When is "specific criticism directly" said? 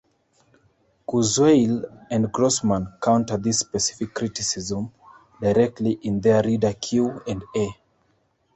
3.59-5.91